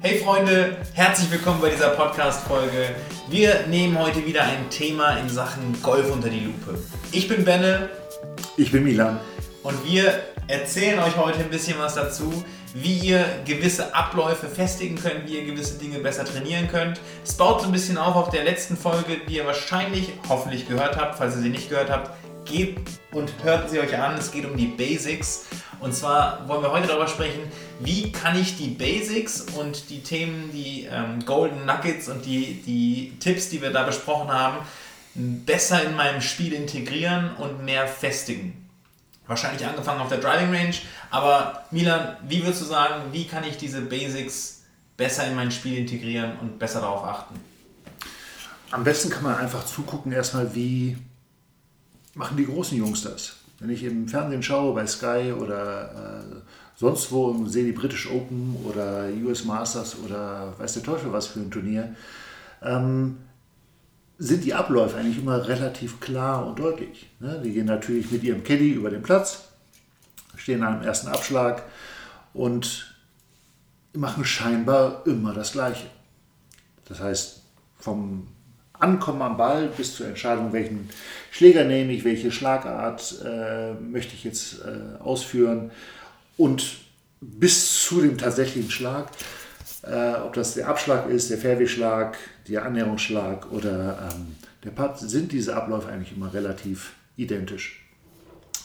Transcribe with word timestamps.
Hey 0.00 0.20
Freunde, 0.20 0.76
herzlich 0.94 1.30
willkommen 1.30 1.60
bei 1.60 1.68
dieser 1.68 1.90
Podcast-Folge. 1.90 2.94
Wir 3.28 3.66
nehmen 3.66 3.98
heute 3.98 4.24
wieder 4.24 4.42
ein 4.42 4.70
Thema 4.70 5.18
in 5.18 5.28
Sachen 5.28 5.82
Golf 5.82 6.10
unter 6.10 6.30
die 6.30 6.40
Lupe. 6.40 6.78
Ich 7.12 7.28
bin 7.28 7.44
Benne. 7.44 7.90
Ich 8.56 8.72
bin 8.72 8.84
Milan. 8.84 9.20
Und 9.62 9.84
wir 9.84 10.27
erzählen 10.48 10.98
euch 10.98 11.16
heute 11.16 11.40
ein 11.40 11.50
bisschen 11.50 11.78
was 11.78 11.94
dazu, 11.94 12.44
wie 12.74 12.94
ihr 12.94 13.24
gewisse 13.44 13.94
Abläufe 13.94 14.48
festigen 14.48 14.96
könnt, 14.96 15.26
wie 15.26 15.38
ihr 15.38 15.44
gewisse 15.44 15.78
Dinge 15.78 15.98
besser 15.98 16.24
trainieren 16.24 16.68
könnt. 16.68 17.00
Es 17.22 17.36
baut 17.36 17.60
so 17.60 17.66
ein 17.66 17.72
bisschen 17.72 17.98
auf 17.98 18.16
auf 18.16 18.30
der 18.30 18.44
letzten 18.44 18.76
Folge, 18.76 19.18
die 19.28 19.36
ihr 19.36 19.46
wahrscheinlich, 19.46 20.10
hoffentlich 20.28 20.66
gehört 20.66 20.96
habt. 20.96 21.18
Falls 21.18 21.36
ihr 21.36 21.42
sie 21.42 21.50
nicht 21.50 21.68
gehört 21.68 21.90
habt, 21.90 22.10
geht 22.46 22.78
und 23.12 23.30
hört 23.42 23.70
sie 23.70 23.78
euch 23.78 23.96
an. 23.96 24.16
Es 24.16 24.32
geht 24.32 24.46
um 24.46 24.56
die 24.56 24.66
Basics. 24.66 25.46
Und 25.80 25.94
zwar 25.94 26.48
wollen 26.48 26.62
wir 26.62 26.72
heute 26.72 26.88
darüber 26.88 27.06
sprechen, 27.06 27.40
wie 27.80 28.10
kann 28.10 28.38
ich 28.40 28.56
die 28.56 28.68
Basics 28.68 29.42
und 29.42 29.90
die 29.90 30.02
Themen, 30.02 30.50
die 30.52 30.88
ähm, 30.90 31.24
Golden 31.24 31.66
Nuggets 31.66 32.08
und 32.08 32.24
die, 32.26 32.62
die 32.66 33.12
Tipps, 33.20 33.50
die 33.50 33.62
wir 33.62 33.70
da 33.70 33.84
besprochen 33.84 34.32
haben, 34.32 34.56
besser 35.14 35.84
in 35.84 35.94
meinem 35.94 36.20
Spiel 36.20 36.52
integrieren 36.52 37.30
und 37.36 37.64
mehr 37.64 37.86
festigen. 37.86 38.57
Wahrscheinlich 39.28 39.64
angefangen 39.64 40.00
auf 40.00 40.08
der 40.08 40.18
Driving 40.18 40.52
Range, 40.52 40.74
aber 41.10 41.62
Milan, 41.70 42.16
wie 42.26 42.42
würdest 42.42 42.62
du 42.62 42.66
sagen, 42.66 43.12
wie 43.12 43.26
kann 43.26 43.44
ich 43.44 43.58
diese 43.58 43.82
Basics 43.82 44.62
besser 44.96 45.26
in 45.26 45.36
mein 45.36 45.50
Spiel 45.50 45.78
integrieren 45.78 46.32
und 46.40 46.58
besser 46.58 46.80
darauf 46.80 47.04
achten? 47.04 47.34
Am 48.70 48.84
besten 48.84 49.10
kann 49.10 49.22
man 49.22 49.36
einfach 49.36 49.64
zugucken, 49.66 50.12
erstmal, 50.12 50.54
wie 50.54 50.96
machen 52.14 52.36
die 52.36 52.46
großen 52.46 52.76
Jungs 52.76 53.02
das. 53.02 53.36
Wenn 53.60 53.70
ich 53.70 53.82
im 53.84 54.08
Fernsehen 54.08 54.42
schaue, 54.42 54.74
bei 54.74 54.86
Sky 54.86 55.32
oder 55.32 56.22
äh, 56.22 56.36
sonst 56.76 57.10
wo 57.10 57.26
und 57.26 57.48
sehe 57.48 57.64
die 57.64 57.72
British 57.72 58.10
Open 58.10 58.56
oder 58.64 59.08
US 59.24 59.44
Masters 59.44 59.96
oder 60.04 60.54
weiß 60.58 60.74
der 60.74 60.82
Teufel 60.82 61.12
was 61.12 61.26
für 61.26 61.40
ein 61.40 61.50
Turnier, 61.50 61.94
ähm, 62.62 63.18
sind 64.18 64.44
die 64.44 64.54
Abläufe 64.54 64.96
eigentlich 64.96 65.18
immer 65.18 65.46
relativ 65.46 66.00
klar 66.00 66.46
und 66.46 66.58
deutlich. 66.58 67.08
Ne? 67.20 67.40
Die 67.44 67.52
gehen 67.52 67.66
natürlich 67.66 68.10
mit 68.10 68.24
ihrem 68.24 68.42
Caddy 68.42 68.72
über 68.72 68.90
den 68.90 69.02
Platz, 69.02 69.44
stehen 70.36 70.64
am 70.64 70.82
ersten 70.82 71.08
Abschlag 71.08 71.62
und 72.34 72.94
machen 73.92 74.24
scheinbar 74.24 75.02
immer 75.06 75.32
das 75.32 75.52
Gleiche. 75.52 75.86
Das 76.88 77.00
heißt, 77.00 77.42
vom 77.78 78.26
Ankommen 78.72 79.22
am 79.22 79.36
Ball 79.36 79.68
bis 79.68 79.96
zur 79.96 80.06
Entscheidung, 80.06 80.52
welchen 80.52 80.88
Schläger 81.30 81.64
nehme 81.64 81.92
ich, 81.92 82.04
welche 82.04 82.30
Schlagart 82.30 83.22
äh, 83.24 83.74
möchte 83.74 84.14
ich 84.14 84.24
jetzt 84.24 84.60
äh, 84.60 85.00
ausführen 85.00 85.70
und 86.36 86.76
bis 87.20 87.82
zu 87.82 88.00
dem 88.00 88.16
tatsächlichen 88.16 88.70
Schlag, 88.70 89.10
äh, 89.82 90.14
ob 90.24 90.32
das 90.34 90.54
der 90.54 90.68
Abschlag 90.68 91.08
ist, 91.08 91.30
der 91.30 91.38
Fairway-Schlag, 91.38 92.16
der 92.48 92.64
Annäherungsschlag 92.64 93.50
oder 93.52 94.10
ähm, 94.12 94.36
der 94.64 94.70
Putt, 94.70 94.98
sind 94.98 95.32
diese 95.32 95.56
Abläufe 95.56 95.88
eigentlich 95.88 96.16
immer 96.16 96.32
relativ 96.32 96.92
identisch. 97.16 97.84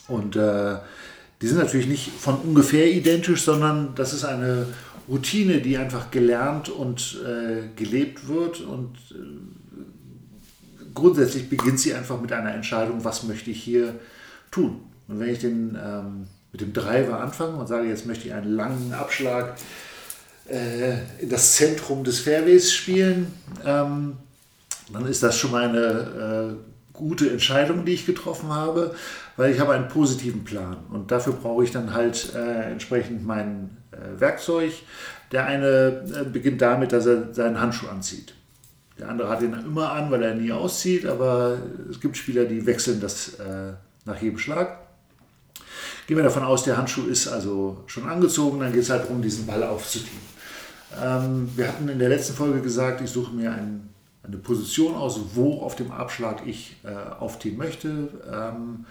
Und 0.07 0.35
äh, 0.35 0.75
die 1.41 1.47
sind 1.47 1.57
natürlich 1.57 1.87
nicht 1.87 2.09
von 2.09 2.35
ungefähr 2.37 2.91
identisch, 2.91 3.43
sondern 3.43 3.93
das 3.95 4.13
ist 4.13 4.23
eine 4.23 4.67
Routine, 5.07 5.59
die 5.59 5.77
einfach 5.77 6.11
gelernt 6.11 6.69
und 6.69 7.21
äh, 7.25 7.67
gelebt 7.75 8.27
wird 8.27 8.61
und 8.61 8.95
äh, 9.11 9.73
grundsätzlich 10.93 11.49
beginnt 11.49 11.79
sie 11.79 11.93
einfach 11.93 12.21
mit 12.21 12.31
einer 12.31 12.53
Entscheidung, 12.53 13.03
was 13.03 13.23
möchte 13.23 13.51
ich 13.51 13.61
hier 13.61 13.95
tun. 14.51 14.81
Und 15.07 15.19
wenn 15.19 15.29
ich 15.29 15.39
den, 15.39 15.77
ähm, 15.83 16.27
mit 16.51 16.61
dem 16.61 16.71
Driver 16.71 17.19
anfange 17.19 17.57
und 17.57 17.67
sage, 17.67 17.87
jetzt 17.87 18.05
möchte 18.05 18.27
ich 18.27 18.33
einen 18.33 18.55
langen 18.55 18.93
Abschlag 18.93 19.55
in 20.45 21.29
das 21.29 21.55
Zentrum 21.55 22.03
des 22.03 22.19
Fairways 22.19 22.73
spielen, 22.73 23.31
ähm, 23.65 24.17
dann 24.91 25.05
ist 25.07 25.23
das 25.23 25.37
schon 25.37 25.51
mal 25.51 25.69
eine 25.69 26.57
äh, 26.57 26.73
gute 26.93 27.29
Entscheidung, 27.29 27.85
die 27.85 27.93
ich 27.93 28.05
getroffen 28.05 28.49
habe, 28.49 28.95
weil 29.35 29.51
ich 29.51 29.59
habe 29.59 29.73
einen 29.73 29.87
positiven 29.87 30.43
Plan. 30.43 30.77
Und 30.89 31.11
dafür 31.11 31.33
brauche 31.33 31.63
ich 31.63 31.71
dann 31.71 31.93
halt 31.93 32.33
äh, 32.35 32.71
entsprechend 32.71 33.25
mein 33.25 33.77
äh, 33.91 34.19
Werkzeug. 34.19 34.73
Der 35.31 35.45
eine 35.45 36.03
äh, 36.13 36.23
beginnt 36.25 36.61
damit, 36.61 36.91
dass 36.91 37.05
er 37.07 37.33
seinen 37.33 37.59
Handschuh 37.59 37.87
anzieht. 37.87 38.35
Der 38.99 39.09
andere 39.09 39.29
hat 39.29 39.41
ihn 39.41 39.53
immer 39.53 39.91
an, 39.91 40.11
weil 40.11 40.21
er 40.21 40.35
nie 40.35 40.51
auszieht, 40.51 41.07
aber 41.07 41.57
es 41.89 41.99
gibt 41.99 42.15
Spieler, 42.15 42.45
die 42.45 42.65
wechseln 42.65 43.01
das 43.01 43.39
äh, 43.39 43.73
nach 44.05 44.21
jedem 44.21 44.37
Schlag. 44.37 44.82
Gehen 46.07 46.17
wir 46.17 46.23
davon 46.23 46.43
aus, 46.43 46.63
der 46.63 46.77
Handschuh 46.77 47.05
ist 47.05 47.27
also 47.27 47.83
schon 47.87 48.07
angezogen, 48.07 48.59
dann 48.59 48.73
geht 48.73 48.81
es 48.81 48.89
halt 48.89 49.03
darum, 49.03 49.21
diesen 49.21 49.45
Ball 49.45 49.63
aufzuziehen. 49.63 50.19
Ähm, 51.01 51.49
wir 51.55 51.67
hatten 51.67 51.87
in 51.87 51.99
der 51.99 52.09
letzten 52.09 52.33
Folge 52.33 52.61
gesagt, 52.61 53.01
ich 53.01 53.09
suche 53.09 53.33
mir 53.33 53.51
ein, 53.51 53.89
eine 54.23 54.37
Position 54.37 54.95
aus, 54.95 55.19
wo 55.33 55.61
auf 55.61 55.75
dem 55.75 55.91
Abschlag 55.91 56.45
ich 56.45 56.75
äh, 56.83 56.89
aufziehen 57.19 57.57
möchte 57.57 58.09
ähm, 58.31 58.85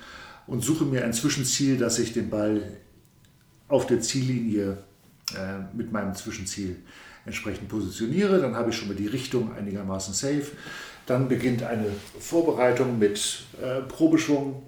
und 0.46 0.64
suche 0.64 0.84
mir 0.84 1.04
ein 1.04 1.12
Zwischenziel, 1.12 1.78
dass 1.78 1.98
ich 1.98 2.12
den 2.12 2.30
Ball 2.30 2.62
auf 3.68 3.86
der 3.86 4.00
Ziellinie 4.00 4.78
äh, 5.34 5.76
mit 5.76 5.92
meinem 5.92 6.14
Zwischenziel 6.14 6.76
entsprechend 7.24 7.68
positioniere. 7.68 8.40
Dann 8.40 8.56
habe 8.56 8.70
ich 8.70 8.76
schon 8.76 8.88
mal 8.88 8.96
die 8.96 9.06
Richtung 9.06 9.54
einigermaßen 9.54 10.14
safe. 10.14 10.46
Dann 11.06 11.28
beginnt 11.28 11.62
eine 11.62 11.86
Vorbereitung 12.18 12.98
mit 12.98 13.44
äh, 13.62 13.80
Probeschwung. 13.82 14.62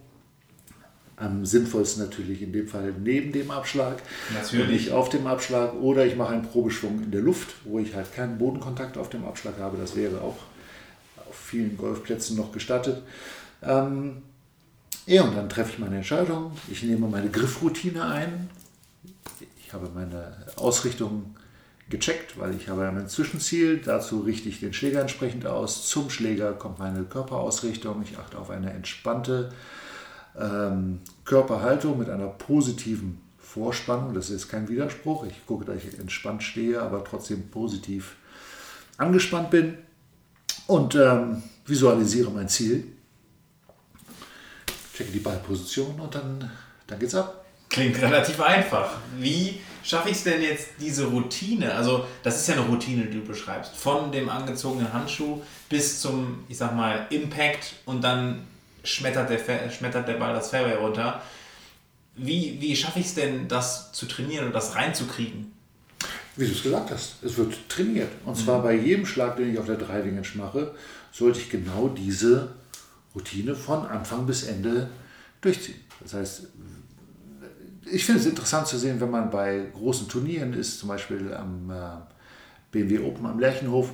Am 1.17 1.47
sinnvollsten 1.47 2.03
natürlich 2.03 2.43
in 2.43 2.53
dem 2.53 2.67
Fall 2.67 2.93
neben 3.01 3.31
dem 3.31 3.51
Abschlag, 3.53 4.03
natürlich 4.33 4.69
nicht 4.69 4.93
auf 4.93 5.09
dem 5.11 5.29
Abschlag. 5.29 5.75
Oder 5.75 6.07
ich 6.07 6.17
mache 6.17 6.35
einen 6.35 6.43
Probeschwung 6.43 7.03
in 7.05 7.13
der 7.13 7.21
Luft, 7.21 7.55
wo 7.65 7.79
ich 7.79 7.95
halt 7.95 8.13
keinen 8.15 8.37
Bodenkontakt 8.37 8.99
auf 8.99 9.11
dem 9.11 9.25
Abschlag 9.25 9.55
habe. 9.61 9.77
Das 9.77 9.95
wäre 9.95 10.21
auch 10.21 10.37
auf 11.29 11.37
vielen 11.37 11.77
Golfplätzen 11.77 12.37
noch 12.37 12.51
gestattet. 12.51 13.03
Ähm, 13.63 14.23
ja, 15.07 15.23
und 15.23 15.37
dann 15.37 15.49
treffe 15.49 15.71
ich 15.73 15.79
meine 15.79 15.97
Entscheidung. 15.97 16.53
Ich 16.71 16.83
nehme 16.83 17.07
meine 17.07 17.31
Griffroutine 17.31 18.05
ein. 18.05 18.51
Ich 19.65 19.73
habe 19.73 19.91
meine 19.95 20.37
Ausrichtung 20.57 21.37
gecheckt, 21.91 22.39
weil 22.39 22.55
ich 22.55 22.69
habe 22.69 22.89
ein 22.89 23.09
Zwischenziel. 23.09 23.79
Dazu 23.85 24.21
richte 24.21 24.49
ich 24.49 24.61
den 24.61 24.73
Schläger 24.73 25.01
entsprechend 25.01 25.47
aus. 25.47 25.87
Zum 25.89 26.11
Schläger 26.11 26.53
kommt 26.55 26.79
meine 26.79 27.05
Körperausrichtung. 27.05 28.03
Ich 28.03 28.19
achte 28.19 28.39
auf 28.39 28.51
eine 28.51 28.73
entspannte 28.73 29.53
ähm, 30.39 31.01
Körperhaltung 31.25 31.99
mit 31.99 32.09
einer 32.09 32.27
positiven 32.27 33.21
Vorspannung. 33.39 34.15
Das 34.15 34.31
ist 34.31 34.49
kein 34.49 34.69
Widerspruch. 34.69 35.27
Ich 35.27 35.47
gucke, 35.47 35.65
dass 35.65 35.77
ich 35.77 35.99
entspannt 35.99 36.43
stehe, 36.43 36.81
aber 36.81 37.05
trotzdem 37.05 37.49
positiv 37.49 38.17
angespannt 38.97 39.51
bin 39.51 39.79
und 40.67 40.95
ähm, 40.95 41.43
visualisiere 41.67 42.31
mein 42.31 42.49
Ziel. 42.49 42.85
Checke 44.95 45.11
die 45.11 45.19
Ballposition 45.19 45.99
und 46.01 46.15
dann, 46.15 46.51
dann 46.87 46.99
geht's 46.99 47.15
ab. 47.15 47.45
Klingt 47.69 48.01
relativ 48.01 48.41
einfach. 48.41 48.99
Wie 49.19 49.61
schaffe 49.83 50.09
ich 50.09 50.17
es 50.17 50.25
denn 50.25 50.41
jetzt, 50.41 50.69
diese 50.81 51.07
Routine, 51.07 51.75
also 51.75 52.07
das 52.23 52.41
ist 52.41 52.49
ja 52.49 52.55
eine 52.55 52.67
Routine, 52.67 53.07
die 53.07 53.19
du 53.19 53.25
beschreibst, 53.25 53.75
von 53.77 54.13
dem 54.13 54.29
angezogenen 54.29 54.93
Handschuh 54.93 55.43
bis 55.69 56.01
zum, 56.01 56.45
ich 56.49 56.57
sag 56.57 56.77
mal, 56.77 57.07
Impact 57.11 57.75
und 57.85 58.03
dann 58.03 58.47
schmettert 58.85 59.31
der, 59.31 59.71
schmettert 59.71 60.07
der 60.07 60.15
Ball 60.15 60.35
das 60.35 60.51
Fairway 60.51 60.75
runter. 60.75 61.21
Wie, 62.17 62.59
wie 62.61 62.77
schaffe 62.77 63.01
ich 63.01 63.07
es 63.07 63.15
denn, 63.15 63.49
das 63.49 63.93
zu 63.93 64.07
trainieren 64.07 64.47
und 64.47 64.55
das 64.55 64.77
reinzukriegen? 64.77 65.53
Wie 66.37 66.47
du 66.47 66.53
es 66.53 66.63
gesagt 66.63 66.91
hast, 66.91 67.23
es 67.23 67.37
wird 67.37 67.69
trainiert. 67.69 68.11
Und 68.25 68.37
zwar 68.37 68.59
mhm. 68.59 68.63
bei 68.63 68.75
jedem 68.75 69.07
Schlag, 69.07 69.37
den 69.37 69.53
ich 69.53 69.59
auf 69.59 69.67
der 69.67 69.77
Driving 69.77 70.19
Edge 70.19 70.33
mache, 70.35 70.75
sollte 71.13 71.41
ich 71.41 71.51
genau 71.51 71.89
diese 71.89 72.55
Routine 73.15 73.55
von 73.55 73.87
Anfang 73.87 74.27
bis 74.27 74.45
Ende 74.45 74.91
durchziehen. 75.41 75.81
Das 76.01 76.15
heißt, 76.15 76.49
ich 77.91 78.05
finde 78.05 78.21
es 78.21 78.27
interessant 78.27 78.67
zu 78.67 78.79
sehen, 78.79 79.01
wenn 79.01 79.11
man 79.11 79.31
bei 79.31 79.67
großen 79.75 80.09
Turnieren 80.09 80.55
ist, 80.55 80.79
zum 80.79 80.89
Beispiel 80.89 81.33
am 81.33 81.71
äh, 81.71 81.75
BMW 82.73 82.99
Open 83.01 83.27
am 83.27 83.39
Lerchenhof, 83.39 83.91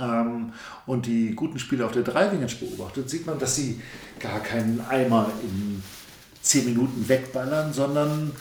ähm, 0.00 0.52
und 0.86 1.06
die 1.06 1.34
guten 1.34 1.58
Spieler 1.58 1.86
auf 1.86 1.92
der 1.92 2.02
Driving 2.02 2.46
beobachtet, 2.60 3.08
sieht 3.10 3.26
man, 3.26 3.38
dass 3.38 3.56
sie 3.56 3.80
gar 4.18 4.40
keinen 4.40 4.80
Eimer 4.88 5.30
in 5.42 5.82
10 6.42 6.64
Minuten 6.66 7.08
wegballern, 7.08 7.72
sondern 7.72 8.32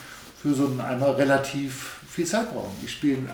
für 0.41 0.53
so 0.53 0.67
einen 0.67 0.81
Eimer 0.81 1.17
relativ 1.17 2.01
viel 2.07 2.25
Zeit 2.25 2.51
brauchen. 2.51 2.75
Die 2.83 2.87
spielen 2.87 3.29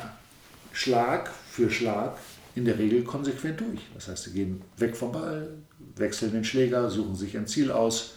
Schlag 0.72 1.30
für 1.50 1.70
Schlag 1.70 2.18
in 2.56 2.66
der 2.66 2.78
Regel 2.78 3.04
konsequent 3.04 3.60
durch. 3.60 3.82
Das 3.94 4.08
heißt, 4.08 4.24
sie 4.24 4.32
gehen 4.32 4.62
weg 4.78 4.96
vom 4.96 5.12
Ball, 5.12 5.50
wechseln 5.96 6.32
den 6.32 6.44
Schläger, 6.44 6.90
suchen 6.90 7.16
sich 7.16 7.38
ein 7.38 7.48
Ziel 7.48 7.72
aus, 7.72 8.14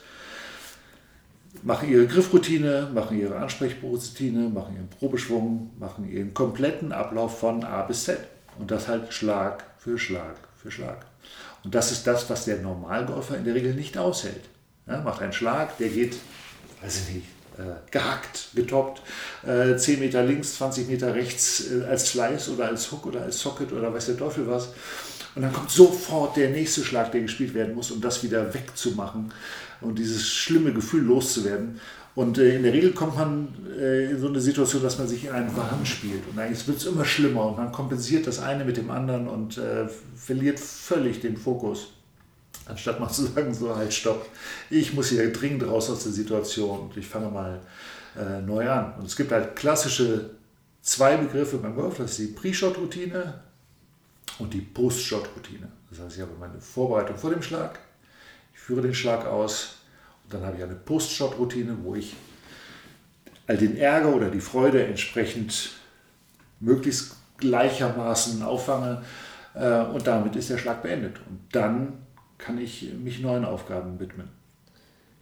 machen 1.63 1.89
ihre 1.89 2.07
Griffroutine, 2.07 2.91
machen 2.93 3.19
ihre 3.19 3.37
Ansprechroutine, 3.37 4.49
machen 4.49 4.75
ihren 4.75 4.89
Probeschwung, 4.89 5.71
machen 5.79 6.09
ihren 6.11 6.35
kompletten 6.35 6.93
Ablauf 6.93 7.39
von 7.39 7.65
A 7.65 7.83
bis 7.83 8.05
Z. 8.05 8.19
Und 8.59 8.71
das 8.71 8.89
halt 8.89 9.13
Schlag 9.13 9.65
für 9.85 9.99
Schlag 9.99 10.37
für 10.65 10.71
Schlag. 10.71 11.05
Und 11.63 11.75
das 11.75 11.93
ist 11.93 12.07
das, 12.07 12.29
was 12.31 12.47
der 12.47 12.59
Normalgolfer 12.59 13.37
in 13.37 13.45
der 13.45 13.55
Regel 13.55 13.75
nicht 13.75 13.99
aushält. 13.99 14.45
Ja, 14.87 15.01
macht 15.03 15.21
einen 15.21 15.33
Schlag, 15.33 15.77
der 15.79 15.89
geht, 15.89 16.17
weiß 16.83 17.03
ich 17.03 17.15
nicht, 17.15 17.27
äh, 17.59 17.91
gehackt, 17.91 18.49
getoppt, 18.55 19.03
äh, 19.47 19.77
10 19.77 20.01
Meter 20.01 20.23
links, 20.23 20.57
20 20.57 20.89
Meter 20.89 21.15
rechts 21.15 21.71
äh, 21.71 21.85
als 21.85 22.09
Slice 22.09 22.51
oder 22.51 22.69
als 22.69 22.91
Hook 22.91 23.07
oder 23.07 23.23
als 23.23 23.39
Socket 23.41 23.73
oder 23.73 23.93
weiß 23.93 24.07
der 24.07 24.17
Teufel 24.17 24.49
was. 24.49 24.69
Und 25.35 25.43
dann 25.43 25.53
kommt 25.53 25.71
sofort 25.71 26.37
der 26.37 26.51
nächste 26.51 26.85
Schlag, 26.85 27.13
der 27.13 27.23
gespielt 27.23 27.55
werden 27.55 27.75
muss, 27.75 27.91
um 27.91 28.01
das 28.01 28.23
wieder 28.23 28.55
wegzumachen 28.55 29.33
und 29.81 29.99
dieses 29.99 30.29
schlimme 30.29 30.73
Gefühl 30.73 31.03
loszuwerden. 31.03 31.81
Und 32.15 32.39
äh, 32.39 32.57
in 32.57 32.63
der 32.63 32.73
Regel 32.73 32.93
kommt 32.93 33.17
man 33.17 33.49
äh, 33.77 34.11
in 34.11 34.21
so 34.21 34.29
eine 34.29 34.41
Situation, 34.41 34.83
dass 34.83 34.99
man 34.99 35.09
sich 35.09 35.25
in 35.25 35.31
einen 35.31 35.57
Wahn 35.57 35.85
spielt. 35.85 36.27
Und 36.29 36.39
eigentlich 36.39 36.67
wird 36.69 36.79
es 36.79 36.87
immer 36.87 37.05
schlimmer 37.05 37.47
und 37.47 37.57
man 37.57 37.73
kompensiert 37.73 38.27
das 38.27 38.39
eine 38.39 38.65
mit 38.65 38.77
dem 38.77 38.91
anderen 38.91 39.27
und 39.27 39.59
äh, 39.59 39.89
verliert 40.15 40.61
völlig 40.61 41.21
den 41.21 41.37
Fokus. 41.37 41.89
Anstatt 42.67 43.01
mal 43.01 43.11
zu 43.11 43.27
sagen, 43.27 43.53
so 43.53 43.75
halt 43.75 43.93
stopp, 43.93 44.27
ich 44.71 44.95
muss 44.95 45.09
hier 45.09 45.33
dringend 45.33 45.67
raus 45.67 45.91
aus 45.91 46.05
der 46.05 46.13
Situation 46.13 46.81
und 46.81 46.97
ich 46.97 47.07
fange 47.07 47.29
mal 47.29 47.61
äh, 48.17 48.41
neu 48.41 48.71
an. 48.71 48.95
Und 48.99 49.07
es 49.07 49.17
gibt 49.17 49.33
halt 49.33 49.57
klassische 49.57 50.31
zwei 50.83 51.17
Begriffe 51.17 51.59
beim 51.59 51.75
Golf, 51.75 51.97
das 51.97 52.13
ist 52.13 52.21
die 52.21 52.27
Pre-Shot-Routine 52.29 53.35
und 54.39 54.55
die 54.55 54.61
Post-Shot-Routine. 54.61 55.69
Das 55.91 56.01
heißt, 56.01 56.17
ich 56.17 56.23
habe 56.23 56.33
meine 56.39 56.61
Vorbereitung 56.61 57.17
vor 57.17 57.31
dem 57.31 57.43
Schlag, 57.43 57.79
ich 58.55 58.61
führe 58.61 58.83
den 58.83 58.95
Schlag 58.95 59.27
aus 59.27 59.79
dann 60.31 60.45
habe 60.45 60.57
ich 60.57 60.63
eine 60.63 60.75
Post-Shot-Routine, 60.75 61.77
wo 61.83 61.95
ich 61.95 62.15
all 63.47 63.57
den 63.57 63.77
Ärger 63.77 64.15
oder 64.15 64.31
die 64.31 64.41
Freude 64.41 64.85
entsprechend 64.85 65.73
möglichst 66.61 67.17
gleichermaßen 67.39 68.43
auffange 68.43 69.03
äh, 69.55 69.81
und 69.83 70.07
damit 70.07 70.37
ist 70.37 70.51
der 70.51 70.59
Schlag 70.59 70.83
beendet. 70.83 71.19
Und 71.29 71.41
dann 71.53 71.95
kann 72.39 72.59
ich 72.59 72.93
mich 72.93 73.21
neuen 73.21 73.45
Aufgaben 73.45 74.01
widmen. 74.01 74.29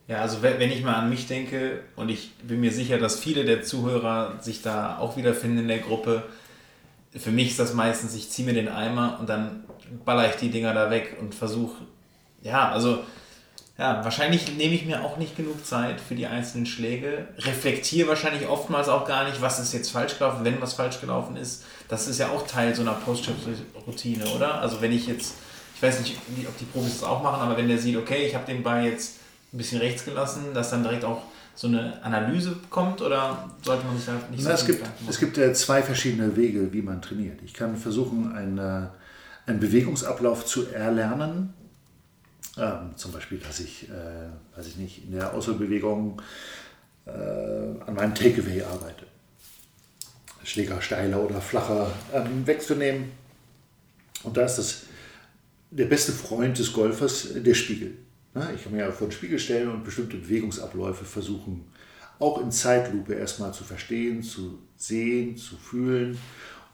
Ja, 0.09 0.21
also 0.21 0.43
wenn 0.43 0.71
ich 0.71 0.83
mal 0.83 0.95
an 0.95 1.11
mich 1.11 1.27
denke 1.27 1.81
und 1.97 2.09
ich 2.09 2.35
bin 2.43 2.61
mir 2.61 2.73
sicher, 2.73 2.99
dass 2.99 3.19
viele 3.19 3.45
der 3.45 3.63
Zuhörer 3.63 4.39
sich 4.41 4.61
da 4.61 4.99
auch 4.99 5.17
wiederfinden 5.17 5.59
in 5.61 5.69
der 5.69 5.79
Gruppe, 5.79 6.25
für 7.15 7.31
mich 7.31 7.51
ist 7.51 7.59
das 7.59 7.75
meistens, 7.75 8.15
ich 8.15 8.31
ziehe 8.31 8.47
mir 8.47 8.55
den 8.55 8.69
Eimer 8.69 9.19
und 9.21 9.29
dann 9.29 9.65
baller 10.05 10.29
ich 10.29 10.37
die 10.37 10.51
Dinger 10.51 10.75
da 10.75 10.91
weg 10.91 11.17
und 11.21 11.35
versuche, 11.35 11.85
ja, 12.43 12.71
also 12.71 13.05
ja, 13.83 14.05
wahrscheinlich 14.05 14.57
nehme 14.57 14.75
ich 14.75 14.87
mir 14.87 15.03
auch 15.03 15.17
nicht 15.17 15.37
genug 15.37 15.67
Zeit 15.67 16.01
für 16.01 16.15
die 16.15 16.27
einzelnen 16.27 16.67
Schläge, 16.67 17.27
reflektiere 17.39 18.09
wahrscheinlich 18.09 18.49
oftmals 18.49 18.89
auch 18.89 19.07
gar 19.07 19.25
nicht, 19.25 19.43
was 19.43 19.59
ist 19.59 19.73
jetzt 19.73 19.91
falsch 19.91 20.19
gelaufen, 20.19 20.45
wenn 20.45 20.61
was 20.61 20.75
falsch 20.75 21.01
gelaufen 21.01 21.37
ist. 21.37 21.65
Das 21.89 22.07
ist 22.07 22.19
ja 22.19 22.29
auch 22.29 22.47
Teil 22.47 22.75
so 22.75 22.83
einer 22.83 22.93
Post-Routine, 22.93 24.25
oder? 24.37 24.61
Also 24.61 24.81
wenn 24.81 24.93
ich 24.93 25.07
jetzt 25.07 25.35
ich 25.83 25.89
weiß 25.89 25.99
nicht, 25.99 26.17
ob 26.47 26.57
die 26.59 26.65
Profis 26.67 27.01
das 27.01 27.03
auch 27.03 27.25
machen, 27.25 27.43
aber 27.43 27.57
wenn 27.57 27.67
der 27.67 27.77
sieht, 27.77 27.97
okay, 27.97 28.25
ich 28.25 28.37
habe 28.37 28.47
den 28.47 28.63
Ball 28.63 28.85
jetzt 28.85 29.17
ein 29.53 29.59
bisschen 29.59 29.81
rechts 29.81 30.05
gelassen, 30.05 30.55
dass 30.55 30.71
dann 30.71 30.85
direkt 30.85 31.05
auch 31.05 31.23
so 31.57 31.67
eine 31.67 32.01
Analyse 32.05 32.55
kommt 32.71 33.03
oder 33.03 33.51
sollte 33.63 33.85
man 33.87 33.97
sich 33.97 34.07
da 34.07 34.13
nicht 34.31 34.45
Na, 34.45 34.57
so 34.57 34.63
es 34.63 34.67
gibt 34.67 34.87
Es 35.09 35.19
gibt 35.19 35.39
äh, 35.39 35.53
zwei 35.55 35.83
verschiedene 35.83 36.37
Wege, 36.37 36.73
wie 36.73 36.83
man 36.83 37.03
trainiert. 37.03 37.41
Ich 37.45 37.53
kann 37.53 37.77
versuchen, 37.77 38.33
einen, 38.33 38.59
äh, 38.59 38.87
einen 39.47 39.59
Bewegungsablauf 39.59 40.47
zu 40.47 40.69
erlernen. 40.69 41.53
Ähm, 42.59 42.91
zum 42.97 43.13
Beispiel, 43.13 43.39
dass 43.39 43.61
ich, 43.61 43.89
äh, 43.89 44.57
weiß 44.57 44.67
ich 44.67 44.77
nicht, 44.77 45.05
in 45.05 45.13
der 45.13 45.33
Ausholbewegung 45.33 46.21
äh, 47.07 47.11
an 47.11 47.95
meinem 47.95 48.15
Takeaway 48.15 48.63
arbeite. 48.63 49.07
Schläger 50.45 50.83
steiler 50.83 51.23
oder 51.23 51.41
flacher 51.41 51.91
ähm, 52.13 52.47
wegzunehmen. 52.47 53.13
Und 54.23 54.37
da 54.37 54.45
ist 54.45 54.57
das 54.57 54.83
der 55.71 55.87
beste 55.87 56.13
Freund 56.13 56.59
des 56.59 56.73
Golfers 56.73 57.29
der 57.35 57.55
Spiegel. 57.55 57.97
Ich 58.55 58.63
kann 58.63 58.73
mir 58.73 58.81
ja 58.81 58.93
vor 58.93 59.09
den 59.09 59.13
Spiegel 59.13 59.39
stellen 59.39 59.69
und 59.69 59.85
bestimmte 59.85 60.17
Bewegungsabläufe 60.17 61.05
versuchen, 61.05 61.67
auch 62.19 62.41
in 62.41 62.51
Zeitlupe 62.51 63.15
erstmal 63.15 63.53
zu 63.53 63.65
verstehen, 63.65 64.23
zu 64.23 64.59
sehen, 64.77 65.37
zu 65.37 65.57
fühlen 65.57 66.19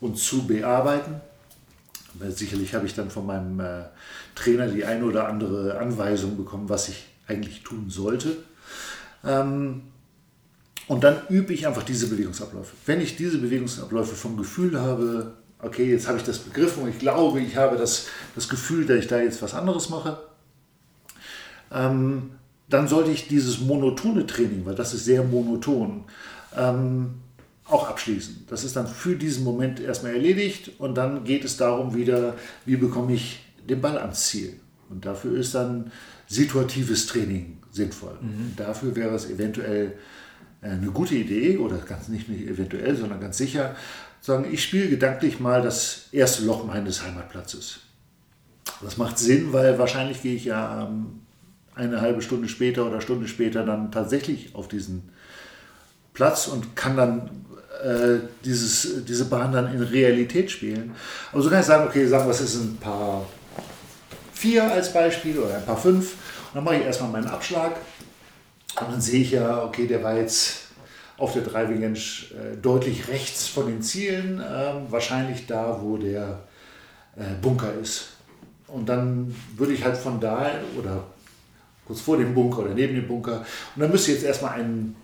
und 0.01 0.19
zu 0.19 0.47
bearbeiten. 0.47 1.21
Sicherlich 2.29 2.75
habe 2.75 2.87
ich 2.87 2.95
dann 2.95 3.11
von 3.11 3.27
meinem 3.27 3.61
äh, 3.61 3.85
Trainer 4.35 4.69
die 4.69 4.85
eine 4.85 5.05
oder 5.05 5.29
andere 5.29 5.79
Anweisung 5.79 6.37
bekommen, 6.37 6.69
was 6.69 6.89
ich 6.89 7.07
eigentlich 7.27 7.63
tun 7.63 7.91
sollte. 7.91 8.37
Ähm, 9.25 9.83
und 10.89 11.05
dann 11.05 11.19
übe 11.29 11.53
ich 11.53 11.67
einfach 11.67 11.83
diese 11.83 12.09
Bewegungsabläufe. 12.09 12.75
Wenn 12.87 13.01
ich 13.01 13.17
diese 13.17 13.39
Bewegungsabläufe 13.39 14.15
vom 14.15 14.37
Gefühl 14.37 14.81
habe, 14.81 15.35
okay, 15.61 15.91
jetzt 15.91 16.09
habe 16.09 16.19
ich 16.19 16.25
das 16.25 16.39
begriffen 16.39 16.85
und 16.85 16.89
ich 16.89 16.99
glaube, 16.99 17.41
ich 17.41 17.57
habe 17.57 17.77
das, 17.77 18.07
das 18.35 18.49
Gefühl, 18.49 18.87
dass 18.87 18.99
ich 18.99 19.07
da 19.07 19.21
jetzt 19.21 19.43
was 19.43 19.55
anderes 19.55 19.91
mache, 19.91 20.19
ähm, 21.71 22.31
dann 22.69 22.89
sollte 22.89 23.11
ich 23.11 23.29
dieses 23.29 23.61
monotone 23.61 24.27
Training, 24.27 24.65
weil 24.65 24.75
das 24.75 24.95
ist 24.95 25.05
sehr 25.05 25.23
monoton, 25.23 26.05
ähm, 26.57 27.15
auch 27.69 27.89
abschließen. 27.89 28.45
Das 28.49 28.65
ist 28.65 28.77
dann 28.77 28.87
für 28.87 29.17
diesen 29.17 29.45
Moment 29.45 29.81
erstmal 29.81 30.15
erledigt 30.15 30.73
und 30.79 30.95
dann 30.95 31.25
geht 31.25 31.45
es 31.45 31.57
darum 31.57 31.95
wieder, 31.95 32.35
wie 32.65 32.77
bekomme 32.77 33.15
ich 33.15 33.41
den 33.69 33.81
Ball 33.81 33.99
ans 33.99 34.27
Ziel. 34.27 34.55
Und 34.89 35.05
dafür 35.05 35.37
ist 35.39 35.55
dann 35.55 35.93
situatives 36.27 37.07
Training 37.07 37.59
sinnvoll. 37.71 38.17
Mhm. 38.21 38.55
Dafür 38.57 38.97
wäre 38.97 39.15
es 39.15 39.29
eventuell 39.29 39.93
äh, 40.63 40.71
eine 40.71 40.91
gute 40.91 41.15
Idee 41.15 41.59
oder 41.59 41.77
ganz 41.79 42.09
nicht 42.09 42.29
eventuell, 42.29 42.97
sondern 42.97 43.21
ganz 43.21 43.37
sicher, 43.37 43.77
sagen, 44.21 44.47
ich 44.51 44.63
spiele 44.63 44.89
gedanklich 44.89 45.41
mal 45.41 45.63
das 45.63 46.09
erste 46.13 46.45
Loch 46.45 46.67
meines 46.67 47.05
Heimatplatzes. 47.05 47.81
Das 48.83 48.97
macht 48.97 49.19
Sinn, 49.19 49.53
weil 49.53 49.79
wahrscheinlich 49.79 50.23
gehe 50.23 50.35
ich 50.35 50.45
ja 50.47 50.87
ähm, 50.87 51.21
eine 51.75 52.01
halbe 52.01 52.23
Stunde 52.23 52.49
später 52.49 52.87
oder 52.87 53.01
Stunde 53.01 53.29
später 53.29 53.65
dann 53.65 53.93
tatsächlich 53.93 54.55
auf 54.55 54.69
diesen 54.69 55.11
Platz 56.13 56.49
und 56.49 56.75
kann 56.75 56.97
dann 56.97 57.31
äh, 57.83 58.19
dieses, 58.45 59.05
diese 59.05 59.27
Bahn 59.27 59.53
dann 59.53 59.73
in 59.73 59.83
Realität 59.83 60.51
spielen. 60.51 60.95
Aber 61.33 61.43
so 61.43 61.51
kann 61.51 61.61
ich 61.61 61.67
sagen, 61.67 61.87
okay, 61.87 62.07
sagen 62.07 62.27
wir, 62.27 62.31
es 62.31 62.41
ist 62.41 62.57
ein 62.57 62.77
paar 62.79 63.27
vier 64.33 64.71
als 64.71 64.93
Beispiel 64.93 65.39
oder 65.39 65.57
ein 65.57 65.65
paar 65.65 65.77
fünf. 65.77 66.13
Und 66.13 66.55
dann 66.55 66.65
mache 66.65 66.77
ich 66.77 66.85
erstmal 66.85 67.11
meinen 67.11 67.29
Abschlag 67.29 67.77
und 68.81 68.93
dann 68.93 69.01
sehe 69.01 69.23
ich 69.23 69.33
ja, 69.33 69.65
okay, 69.65 69.87
der 69.87 70.03
war 70.03 70.17
jetzt 70.17 70.69
auf 71.19 71.33
der 71.33 71.43
Driving 71.43 71.83
äh, 71.83 71.97
deutlich 72.63 73.09
rechts 73.09 73.49
von 73.49 73.67
den 73.67 73.83
Zielen, 73.83 74.41
äh, 74.41 74.75
wahrscheinlich 74.89 75.47
da, 75.47 75.79
wo 75.83 75.97
der 75.97 76.41
äh, 77.17 77.23
Bunker 77.43 77.73
ist. 77.83 78.11
Und 78.69 78.89
dann 78.89 79.35
würde 79.57 79.73
ich 79.73 79.85
halt 79.85 79.97
von 79.97 80.21
da 80.21 80.51
oder 80.79 81.05
kurz 81.87 82.01
vor 82.01 82.19
dem 82.19 82.35
Bunker 82.35 82.61
oder 82.61 82.75
neben 82.75 82.95
dem 82.95 83.09
Bunker, 83.09 83.45
und 83.75 83.83
dann 83.83 83.91
müsste 83.91 84.13
ich 84.13 84.19
jetzt 84.19 84.27
erstmal 84.27 84.53
einen, 84.53 84.95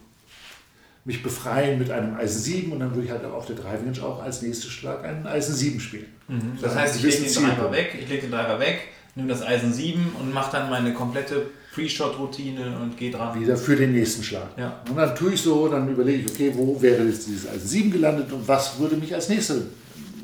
mich 1.05 1.23
befreien 1.23 1.79
mit 1.79 1.91
einem 1.91 2.17
Eisen 2.17 2.41
7 2.41 2.73
und 2.73 2.81
dann 2.81 2.95
würde 2.95 3.07
ich 3.07 3.11
halt 3.11 3.25
auf 3.25 3.47
der 3.47 3.57
Driving 3.57 3.93
Range 3.93 4.03
auch 4.03 4.23
als 4.23 4.41
nächsten 4.41 4.71
Schlag 4.71 5.05
einen 5.05 5.27
Eisen 5.27 5.55
7 5.55 5.79
spielen. 5.79 6.07
Mhm. 6.29 6.59
Das 6.61 6.75
heißt, 6.75 6.97
ich 6.97 7.03
lege 7.03 7.17
den 7.25 7.35
Driver 7.35 7.73
weg, 7.73 7.99
ich 8.01 8.09
lege 8.09 8.23
den 8.23 8.31
Driver 8.31 8.59
weg, 8.59 8.89
nehme 9.15 9.29
das 9.29 9.43
Eisen 9.43 9.73
7 9.73 10.17
und 10.19 10.33
mache 10.33 10.53
dann 10.53 10.71
meine 10.71 10.95
komplette 10.95 11.47
Pre-Shot-Routine 11.75 12.79
und 12.81 12.97
gehe 12.97 13.11
dran. 13.11 13.39
Wieder 13.39 13.57
für 13.57 13.77
den 13.77 13.93
nächsten 13.93 14.23
Schlag. 14.23 14.49
Ja. 14.57 14.81
Und 14.89 14.97
dann 14.97 15.15
tue 15.15 15.35
ich 15.35 15.43
so, 15.43 15.69
dann 15.69 15.89
überlege 15.89 16.23
ich, 16.23 16.31
okay, 16.31 16.53
wo 16.55 16.81
wäre 16.81 17.03
jetzt 17.05 17.27
dieses 17.27 17.49
Eisen 17.49 17.69
7 17.69 17.93
gelandet 17.93 18.33
und 18.33 18.47
was 18.49 18.79
würde 18.79 18.97
mich 18.97 19.15
als 19.15 19.29
nächster 19.29 19.57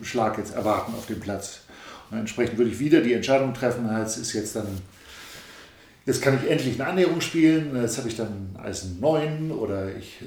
Schlag 0.03 0.39
jetzt 0.39 0.55
erwarten 0.55 0.95
auf 0.95 1.07
dem 1.07 1.21
Platz. 1.21 1.61
Und 2.11 2.19
entsprechend 2.19 2.57
würde 2.57 2.71
ich 2.71 2.79
wieder 2.79 3.01
die 3.01 3.13
Entscheidung 3.13 3.53
treffen, 3.53 3.89
es 4.03 4.17
ist 4.17 4.33
jetzt 4.33 4.57
dann, 4.57 4.67
jetzt 6.07 6.23
kann 6.23 6.39
ich 6.43 6.51
endlich 6.51 6.81
eine 6.81 6.91
Annäherung 6.91 7.21
spielen, 7.21 7.77
jetzt 7.81 7.99
habe 7.99 8.09
ich 8.09 8.17
dann 8.17 8.57
Eisen 8.63 8.99
9 9.01 9.51
oder 9.51 9.95
ich 9.97 10.19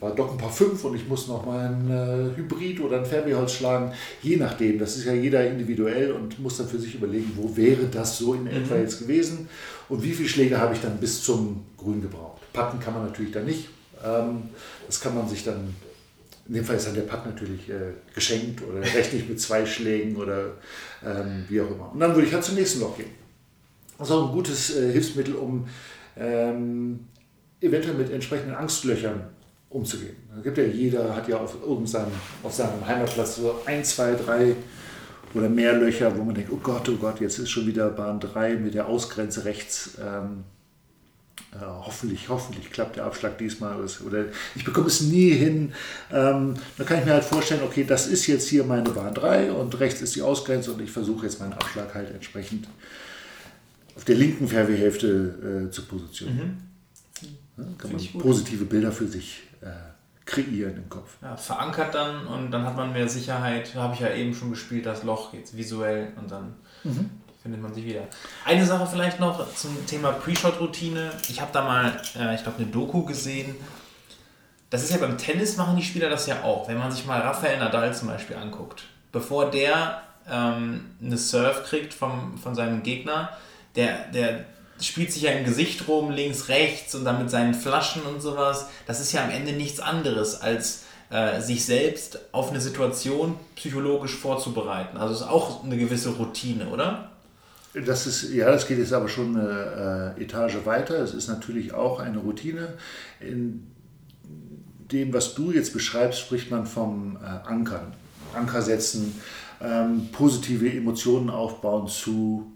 war 0.00 0.14
doch 0.14 0.30
ein 0.30 0.38
paar 0.38 0.50
5 0.50 0.84
und 0.84 0.94
ich 0.94 1.08
muss 1.08 1.26
noch 1.28 1.44
mal 1.44 1.66
ein 1.66 1.90
äh, 1.90 2.36
Hybrid 2.36 2.80
oder 2.80 2.98
ein 2.98 3.06
Fairwayholz 3.06 3.52
schlagen, 3.52 3.92
je 4.22 4.36
nachdem. 4.36 4.78
Das 4.78 4.96
ist 4.96 5.06
ja 5.06 5.12
jeder 5.12 5.48
individuell 5.48 6.12
und 6.12 6.38
muss 6.38 6.58
dann 6.58 6.68
für 6.68 6.78
sich 6.78 6.94
überlegen, 6.94 7.32
wo 7.36 7.56
wäre 7.56 7.86
das 7.86 8.18
so 8.18 8.34
in 8.34 8.46
etwa 8.46 8.76
mhm. 8.76 8.82
jetzt 8.82 9.00
gewesen 9.00 9.48
und 9.88 10.02
wie 10.02 10.12
viele 10.12 10.28
Schläge 10.28 10.58
habe 10.58 10.74
ich 10.74 10.80
dann 10.80 10.98
bis 10.98 11.22
zum 11.22 11.64
Grün 11.76 12.00
gebraucht. 12.00 12.40
Patten 12.52 12.78
kann 12.78 12.94
man 12.94 13.06
natürlich 13.06 13.32
dann 13.32 13.46
nicht. 13.46 13.68
Ähm, 14.04 14.42
das 14.86 15.00
kann 15.00 15.14
man 15.14 15.28
sich 15.28 15.44
dann, 15.44 15.74
in 16.46 16.54
dem 16.54 16.64
Fall 16.64 16.76
ist 16.76 16.86
dann 16.86 16.94
der 16.94 17.02
Putt 17.02 17.26
natürlich 17.26 17.68
äh, 17.68 17.92
geschenkt 18.14 18.62
oder 18.62 18.80
rechtlich 18.80 19.28
mit 19.28 19.40
zwei 19.40 19.66
Schlägen 19.66 20.16
oder 20.16 20.52
ähm, 21.04 21.44
wie 21.48 21.60
auch 21.60 21.70
immer. 21.70 21.90
Und 21.92 22.00
dann 22.00 22.14
würde 22.14 22.28
ich 22.28 22.34
halt 22.34 22.44
zum 22.44 22.54
nächsten 22.54 22.80
Loch 22.80 22.96
gehen. 22.96 23.10
Das 23.98 24.08
ist 24.08 24.14
auch 24.14 24.28
ein 24.28 24.32
gutes 24.32 24.76
äh, 24.76 24.92
Hilfsmittel, 24.92 25.34
um 25.34 25.66
ähm, 26.16 27.00
eventuell 27.60 27.94
mit 27.94 28.10
entsprechenden 28.10 28.54
Angstlöchern 28.54 29.24
umzugehen. 29.70 30.16
Da 30.34 30.40
gibt 30.40 30.58
ja 30.58 30.64
jeder, 30.64 31.14
hat 31.14 31.28
ja 31.28 31.38
auf, 31.38 31.56
irgendeinem, 31.60 32.12
auf 32.42 32.54
seinem 32.54 32.86
Heimatplatz 32.86 33.36
so 33.36 33.60
ein, 33.66 33.84
zwei, 33.84 34.14
drei 34.14 34.54
oder 35.34 35.48
mehr 35.48 35.74
Löcher, 35.74 36.16
wo 36.16 36.22
man 36.22 36.34
denkt, 36.34 36.50
oh 36.52 36.60
Gott, 36.62 36.88
oh 36.88 36.96
Gott, 36.96 37.20
jetzt 37.20 37.38
ist 37.38 37.50
schon 37.50 37.66
wieder 37.66 37.90
Bahn 37.90 38.18
3 38.20 38.54
mit 38.54 38.74
der 38.74 38.86
Ausgrenze 38.86 39.44
rechts. 39.44 39.98
Ähm, 40.00 40.44
äh, 41.52 41.64
hoffentlich, 41.64 42.28
hoffentlich 42.28 42.70
klappt 42.70 42.96
der 42.96 43.04
Abschlag 43.04 43.36
diesmal 43.38 43.76
oder 44.06 44.24
ich 44.54 44.64
bekomme 44.64 44.86
es 44.86 45.02
nie 45.02 45.30
hin. 45.30 45.72
Ähm, 46.12 46.54
dann 46.76 46.86
kann 46.86 47.00
ich 47.00 47.04
mir 47.04 47.12
halt 47.12 47.24
vorstellen, 47.24 47.62
okay, 47.64 47.84
das 47.84 48.06
ist 48.06 48.26
jetzt 48.26 48.48
hier 48.48 48.64
meine 48.64 48.90
Bahn 48.90 49.14
3 49.14 49.52
und 49.52 49.78
rechts 49.80 50.00
ist 50.00 50.16
die 50.16 50.22
Ausgrenze 50.22 50.72
und 50.72 50.80
ich 50.80 50.90
versuche 50.90 51.26
jetzt 51.26 51.40
meinen 51.40 51.52
Abschlag 51.52 51.94
halt 51.94 52.10
entsprechend 52.10 52.66
auf 53.98 54.04
der 54.04 54.16
linken 54.16 54.48
Fairway-Hälfte 54.48 55.66
äh, 55.66 55.70
zu 55.70 55.84
positionieren. 55.84 56.70
Mhm. 57.20 57.28
Ja, 57.58 57.64
kann 57.76 57.92
man 57.92 58.22
positive 58.22 58.64
Bilder 58.64 58.92
für 58.92 59.06
sich 59.06 59.42
äh, 59.60 59.66
kreieren 60.24 60.76
im 60.76 60.88
Kopf. 60.88 61.16
Ja, 61.20 61.36
verankert 61.36 61.94
dann 61.94 62.26
und 62.26 62.52
dann 62.52 62.64
hat 62.64 62.76
man 62.76 62.92
mehr 62.92 63.08
Sicherheit. 63.08 63.72
Da 63.74 63.82
habe 63.82 63.94
ich 63.94 64.00
ja 64.00 64.14
eben 64.14 64.32
schon 64.34 64.50
gespielt, 64.50 64.86
das 64.86 65.02
Loch 65.02 65.34
jetzt 65.34 65.56
visuell 65.56 66.12
und 66.16 66.30
dann 66.30 66.54
mhm 66.84 67.10
findet 67.48 67.62
man 67.62 67.72
sich 67.72 67.84
wieder. 67.84 68.02
Eine 68.44 68.66
Sache 68.66 68.86
vielleicht 68.86 69.20
noch 69.20 69.54
zum 69.54 69.86
Thema 69.86 70.12
Pre-Shot-Routine. 70.12 71.12
Ich 71.28 71.40
habe 71.40 71.50
da 71.52 71.62
mal, 71.62 72.00
äh, 72.18 72.34
ich 72.34 72.42
glaube, 72.42 72.58
eine 72.58 72.66
Doku 72.66 73.04
gesehen. 73.04 73.54
Das 74.70 74.82
ist 74.82 74.90
ja 74.90 74.98
beim 74.98 75.16
Tennis 75.16 75.56
machen 75.56 75.76
die 75.76 75.82
Spieler 75.82 76.10
das 76.10 76.26
ja 76.26 76.42
auch. 76.42 76.68
Wenn 76.68 76.78
man 76.78 76.92
sich 76.92 77.06
mal 77.06 77.20
Rafael 77.20 77.58
Nadal 77.58 77.94
zum 77.94 78.08
Beispiel 78.08 78.36
anguckt. 78.36 78.84
Bevor 79.12 79.50
der 79.50 80.02
ähm, 80.30 80.90
eine 81.02 81.16
Serve 81.16 81.62
kriegt 81.62 81.94
vom, 81.94 82.36
von 82.36 82.54
seinem 82.54 82.82
Gegner, 82.82 83.30
der, 83.78 84.08
der 84.12 84.44
spielt 84.80 85.12
sich 85.12 85.22
ja 85.22 85.30
im 85.30 85.44
Gesicht 85.44 85.88
rum, 85.88 86.10
links, 86.10 86.48
rechts 86.48 86.94
und 86.94 87.04
dann 87.04 87.18
mit 87.18 87.30
seinen 87.30 87.54
Flaschen 87.54 88.02
und 88.02 88.20
sowas. 88.20 88.66
Das 88.86 89.00
ist 89.00 89.12
ja 89.12 89.24
am 89.24 89.30
Ende 89.30 89.52
nichts 89.52 89.80
anderes 89.80 90.40
als 90.40 90.84
äh, 91.10 91.40
sich 91.40 91.64
selbst 91.64 92.18
auf 92.32 92.50
eine 92.50 92.60
Situation 92.60 93.36
psychologisch 93.56 94.14
vorzubereiten. 94.14 94.98
Also 94.98 95.14
ist 95.14 95.22
auch 95.22 95.64
eine 95.64 95.76
gewisse 95.76 96.10
Routine, 96.10 96.68
oder? 96.68 97.10
Das 97.72 98.06
ist, 98.06 98.32
ja, 98.32 98.50
das 98.50 98.66
geht 98.66 98.78
jetzt 98.78 98.92
aber 98.92 99.08
schon 99.08 99.36
eine 99.38 100.14
äh, 100.18 100.22
Etage 100.22 100.64
weiter. 100.64 100.96
Es 100.96 101.14
ist 101.14 101.28
natürlich 101.28 101.72
auch 101.72 102.00
eine 102.00 102.18
Routine. 102.18 102.74
In 103.20 103.70
dem, 104.90 105.12
was 105.12 105.34
du 105.34 105.52
jetzt 105.52 105.72
beschreibst, 105.72 106.20
spricht 106.20 106.50
man 106.50 106.66
vom 106.66 107.16
äh, 107.22 107.48
Ankern. 107.48 107.94
Anker 108.34 108.62
setzen, 108.62 109.18
ähm, 109.62 110.08
positive 110.12 110.70
Emotionen 110.70 111.30
aufbauen 111.30 111.88
zu 111.88 112.52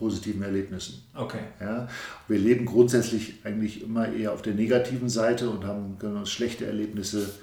positiven 0.00 0.42
Erlebnissen. 0.42 1.02
Okay. 1.14 1.44
Ja, 1.60 1.86
wir 2.26 2.38
leben 2.38 2.64
grundsätzlich 2.64 3.34
eigentlich 3.44 3.82
immer 3.82 4.10
eher 4.10 4.32
auf 4.32 4.40
der 4.40 4.54
negativen 4.54 5.10
Seite 5.10 5.48
und 5.50 5.64
haben, 5.64 5.98
können 5.98 6.16
uns 6.16 6.30
schlechte 6.30 6.66
Erlebnisse 6.66 7.34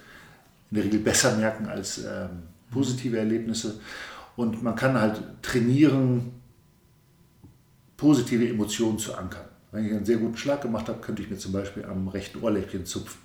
in 0.72 0.76
der 0.76 0.84
Regel 0.84 1.00
besser 1.00 1.38
merken 1.38 1.68
als 1.68 2.00
ähm, 2.00 2.44
positive 2.72 3.18
Erlebnisse. 3.18 3.80
Und 4.36 4.64
man 4.64 4.76
kann 4.76 5.00
halt 5.00 5.22
trainieren, 5.44 6.32
positive 7.96 8.50
Emotionen 8.50 8.98
zu 8.98 9.14
ankern. 9.14 9.46
Wenn 9.72 9.86
ich 9.86 9.92
einen 9.92 10.06
sehr 10.06 10.18
guten 10.18 10.38
Schlag 10.38 10.62
gemacht 10.62 10.90
habe, 10.90 11.00
könnte 11.00 11.22
ich 11.22 11.30
mir 11.30 11.38
zum 11.38 11.52
Beispiel 11.52 11.86
am 11.86 12.08
rechten 12.08 12.42
Ohrläppchen 12.42 12.86
zupfen. 12.86 13.22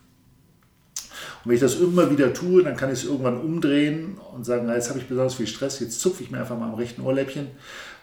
Und 1.45 1.49
wenn 1.49 1.55
ich 1.55 1.61
das 1.61 1.77
immer 1.77 2.11
wieder 2.11 2.33
tue, 2.33 2.63
dann 2.63 2.77
kann 2.77 2.93
ich 2.93 3.01
es 3.01 3.05
irgendwann 3.05 3.41
umdrehen 3.41 4.19
und 4.35 4.45
sagen, 4.45 4.65
na, 4.67 4.75
jetzt 4.75 4.89
habe 4.89 4.99
ich 4.99 5.07
besonders 5.07 5.35
viel 5.35 5.47
Stress, 5.47 5.81
jetzt 5.81 6.01
zupfe 6.01 6.23
ich 6.23 6.31
mir 6.31 6.39
einfach 6.39 6.59
mal 6.59 6.69
am 6.69 6.75
rechten 6.75 7.03
Ohrläppchen, 7.03 7.49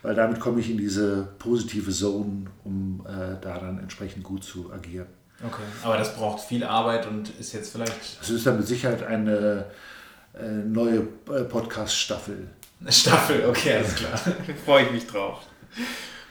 weil 0.01 0.15
damit 0.15 0.39
komme 0.39 0.59
ich 0.59 0.69
in 0.69 0.77
diese 0.77 1.29
positive 1.39 1.91
Zone, 1.91 2.45
um 2.63 3.05
äh, 3.05 3.41
da 3.41 3.59
dann 3.59 3.79
entsprechend 3.79 4.23
gut 4.23 4.43
zu 4.43 4.71
agieren. 4.71 5.07
Okay, 5.41 5.63
aber 5.83 5.97
das 5.97 6.15
braucht 6.15 6.41
viel 6.41 6.63
Arbeit 6.65 7.07
und 7.07 7.29
ist 7.39 7.53
jetzt 7.53 7.71
vielleicht... 7.71 8.19
Das 8.19 8.29
ist 8.29 8.45
dann 8.45 8.57
mit 8.57 8.67
Sicherheit 8.67 9.03
eine 9.03 9.67
äh, 10.33 10.47
neue 10.47 11.07
äh, 11.29 11.43
Podcast-Staffel 11.43 12.49
eine 12.81 12.91
Staffel, 12.91 13.45
okay, 13.45 13.75
alles 13.75 13.95
klar. 13.95 14.17
Freue 14.65 14.85
ich 14.85 14.91
mich 14.91 15.07
drauf. 15.07 15.41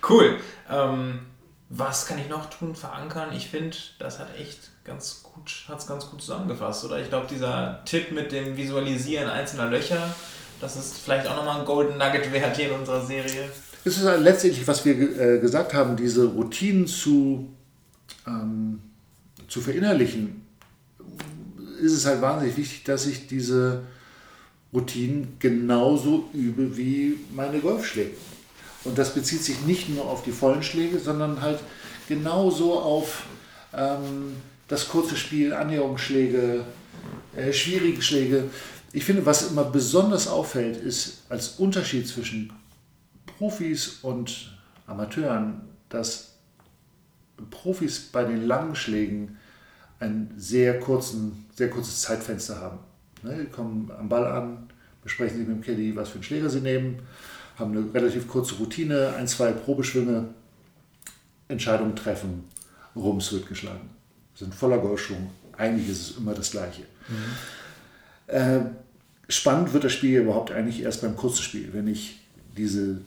Cool. 0.09 0.39
Ähm, 0.71 1.21
was 1.69 2.07
kann 2.07 2.19
ich 2.19 2.29
noch 2.29 2.49
tun? 2.49 2.75
Verankern? 2.75 3.33
Ich 3.35 3.49
finde, 3.49 3.77
das 3.99 4.19
hat 4.19 4.29
echt 4.39 4.71
ganz 4.89 5.23
gut, 5.23 5.65
hat 5.69 5.79
es 5.79 5.87
ganz 5.87 6.07
gut 6.07 6.21
zusammengefasst, 6.21 6.85
oder? 6.85 7.01
Ich 7.01 7.09
glaube, 7.09 7.27
dieser 7.31 7.81
Tipp 7.85 8.11
mit 8.13 8.33
dem 8.33 8.57
Visualisieren 8.57 9.29
einzelner 9.29 9.67
Löcher, 9.67 10.15
das 10.61 10.77
ist 10.77 10.99
vielleicht 10.99 11.27
auch 11.29 11.37
nochmal 11.37 11.61
ein 11.61 11.67
Golden 11.67 11.99
Nugget 11.99 12.33
wert 12.33 12.57
hier 12.57 12.71
in 12.71 12.81
unserer 12.81 13.05
Serie. 13.05 13.49
Es 13.85 13.97
ist 13.97 14.05
halt 14.05 14.23
letztendlich, 14.23 14.67
was 14.67 14.85
wir 14.85 14.95
äh, 14.95 15.39
gesagt 15.39 15.73
haben, 15.75 15.97
diese 15.97 16.27
Routinen 16.27 16.87
zu, 16.87 17.49
ähm, 18.27 18.81
zu 19.47 19.61
verinnerlichen, 19.61 20.45
ist 21.81 21.93
es 21.93 22.07
halt 22.07 22.21
wahnsinnig 22.21 22.57
wichtig, 22.57 22.83
dass 22.85 23.07
ich 23.07 23.29
diese 23.29 23.83
Routinen 24.73 25.37
genauso 25.39 26.29
übe 26.35 26.77
wie 26.77 27.21
meine 27.33 27.61
Golfschläge. 27.61 28.17
Und 28.85 28.99
das 28.99 29.15
bezieht 29.15 29.43
sich 29.43 29.61
nicht 29.63 29.89
nur 29.89 30.05
auf 30.07 30.23
die 30.25 30.33
vollen 30.33 30.63
Schläge, 30.63 30.99
sondern 30.99 31.41
halt 31.41 31.61
genauso 32.09 32.81
auf 32.81 33.25
ähm, 33.73 34.37
das 34.69 34.89
kurze 34.89 35.17
Spiel, 35.17 35.53
Annäherungsschläge, 35.53 36.65
äh, 37.35 37.53
schwierige 37.53 38.03
Schläge. 38.03 38.45
Ich 38.93 39.05
finde, 39.05 39.27
was 39.27 39.51
immer 39.51 39.65
besonders 39.65 40.29
auffällt, 40.29 40.77
ist 40.77 41.23
als 41.29 41.59
Unterschied 41.59 42.07
zwischen 42.07 42.53
Profis 43.39 43.99
und 44.03 44.59
Amateuren, 44.87 45.63
dass 45.89 46.35
Profis 47.51 48.01
bei 48.01 48.25
den 48.25 48.47
langen 48.47 48.75
Schlägen 48.75 49.39
ein 50.01 50.33
sehr, 50.37 50.79
kurzen, 50.81 51.47
sehr 51.55 51.71
kurzes 51.71 52.01
Zeitfenster 52.03 52.61
haben. 52.61 52.79
Ne, 53.23 53.45
die 53.45 53.51
kommen 53.51 53.91
am 53.99 54.09
Ball 54.09 54.27
an, 54.27 54.69
besprechen 55.03 55.39
sich 55.39 55.49
mit 55.49 55.57
dem 55.57 55.63
Caddy, 55.63 55.97
was 55.97 56.11
für 56.11 56.15
einen 56.17 56.25
Schläger 56.25 56.51
sie 56.51 56.61
nehmen, 56.61 57.01
haben 57.59 57.77
eine 57.77 57.93
relativ 57.93 58.29
kurze 58.29 58.55
Routine, 58.57 59.15
ein, 59.17 59.27
zwei 59.27 59.51
Probeschwünge, 59.53 60.27
Entscheidungen 61.49 61.97
treffen, 61.97 62.45
Rums 62.95 63.33
wird 63.33 63.49
geschlagen. 63.49 63.98
Sind 64.39 64.55
voller 64.55 64.79
Golfschwung. 64.79 65.31
Eigentlich 65.57 65.89
ist 65.89 66.11
es 66.11 66.17
immer 66.19 66.35
das 66.35 66.51
Gleiche. 66.51 66.83
Mhm. 67.09 68.35
Äh, 68.35 68.61
spannend 69.29 69.73
wird 69.73 69.85
das 69.85 69.93
Spiel 69.93 70.21
überhaupt 70.21 70.53
eigentlich 70.53 70.83
erst 70.83 71.03
beim 71.03 71.17
kurzen 71.17 71.43
Spiel, 71.43 71.71
wenn 71.73 71.89
ich 71.89 72.21
diese 72.57 72.99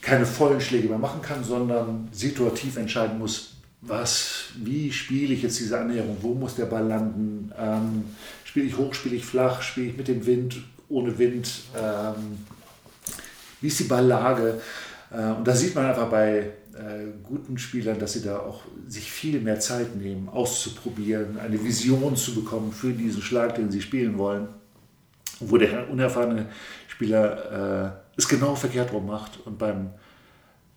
keine 0.00 0.26
vollen 0.26 0.60
Schläge 0.60 0.88
mehr 0.88 0.98
machen 0.98 1.22
kann, 1.22 1.44
sondern 1.44 2.08
situativ 2.12 2.76
entscheiden 2.76 3.18
muss, 3.18 3.54
was, 3.80 4.44
wie 4.56 4.92
spiele 4.92 5.34
ich 5.34 5.42
jetzt 5.42 5.58
diese 5.58 5.78
Annäherung, 5.78 6.16
wo 6.20 6.34
muss 6.34 6.56
der 6.56 6.66
Ball 6.66 6.86
landen, 6.86 7.52
ähm, 7.58 8.04
Spiele 8.52 8.66
ich 8.66 8.76
hoch, 8.76 8.92
spiele 8.92 9.16
ich 9.16 9.24
flach, 9.24 9.62
spiele 9.62 9.86
ich 9.86 9.96
mit 9.96 10.08
dem 10.08 10.26
Wind, 10.26 10.62
ohne 10.90 11.16
Wind? 11.18 11.50
Ähm, 11.74 12.44
wie 13.62 13.68
ist 13.68 13.80
die 13.80 13.84
Balllage? 13.84 14.60
Äh, 15.12 15.32
und 15.32 15.46
da 15.46 15.54
sieht 15.54 15.74
man 15.74 15.86
einfach 15.86 16.08
bei 16.08 16.50
äh, 16.74 17.06
guten 17.22 17.58
Spielern, 17.58 17.98
dass 17.98 18.14
sie 18.14 18.22
da 18.22 18.38
auch 18.38 18.62
sich 18.88 19.10
viel 19.10 19.40
mehr 19.40 19.60
Zeit 19.60 19.96
nehmen, 19.96 20.28
auszuprobieren, 20.28 21.38
eine 21.38 21.62
Vision 21.62 22.16
zu 22.16 22.34
bekommen 22.34 22.72
für 22.72 22.92
diesen 22.92 23.22
Schlag, 23.22 23.54
den 23.54 23.70
sie 23.70 23.82
spielen 23.82 24.18
wollen. 24.18 24.48
Wo 25.40 25.58
der 25.58 25.90
unerfahrene 25.90 26.46
Spieler 26.88 27.94
äh, 27.94 28.16
es 28.16 28.28
genau 28.28 28.54
verkehrt 28.54 28.92
rum 28.92 29.06
macht 29.06 29.40
und 29.44 29.58
beim 29.58 29.90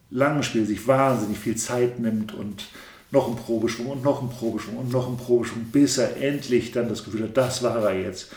langen 0.09 0.43
Spiel 0.43 0.65
sich 0.65 0.87
wahnsinnig 0.87 1.37
viel 1.37 1.55
Zeit 1.55 1.99
nimmt 1.99 2.33
und 2.33 2.67
noch 3.11 3.27
ein 3.27 3.35
Probeschwung 3.35 3.87
und 3.87 4.03
noch 4.03 4.21
ein 4.21 4.29
Probeschwung 4.29 4.77
und 4.77 4.91
noch 4.91 5.07
ein 5.07 5.17
Probeschwung, 5.17 5.65
bis 5.71 5.97
er 5.97 6.17
endlich 6.21 6.71
dann 6.71 6.89
das 6.89 7.03
Gefühl 7.03 7.23
hat, 7.23 7.37
das 7.37 7.63
war 7.63 7.83
er 7.83 7.99
jetzt. 7.99 8.31